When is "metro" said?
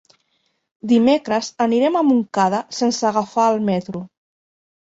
3.71-4.05